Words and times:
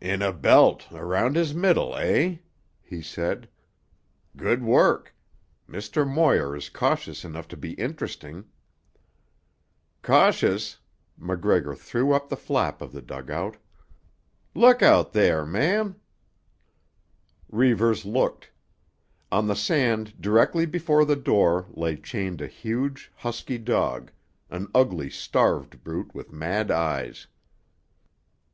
"In 0.00 0.22
a 0.22 0.32
belt, 0.32 0.90
around 0.90 1.36
his 1.36 1.52
middle, 1.52 1.94
eh?" 1.96 2.38
he 2.80 3.02
said. 3.02 3.46
"Good 4.34 4.62
work. 4.62 5.14
Mr. 5.68 6.08
Moir 6.10 6.56
is 6.56 6.70
cautious 6.70 7.26
enough 7.26 7.46
to 7.48 7.58
be 7.58 7.72
interesting." 7.74 8.46
"Cautious!" 10.02 10.78
MacGregor 11.18 11.74
threw 11.74 12.12
up 12.14 12.30
the 12.30 12.38
flap 12.38 12.80
of 12.80 12.90
the 12.90 13.02
dugout. 13.02 13.58
"Look 14.54 14.80
out 14.82 15.12
there, 15.12 15.44
man." 15.44 15.96
Reivers 17.52 18.06
looked. 18.06 18.50
On 19.30 19.46
the 19.46 19.54
sand 19.54 20.14
directly 20.18 20.64
before 20.64 21.04
the 21.04 21.16
door 21.16 21.66
lay 21.68 21.96
chained 21.96 22.40
a 22.40 22.46
huge, 22.46 23.12
husky 23.16 23.58
dog, 23.58 24.10
an 24.48 24.68
ugly, 24.74 25.10
starved 25.10 25.84
brute 25.84 26.14
with 26.14 26.32
mad 26.32 26.70
eyes. 26.70 27.26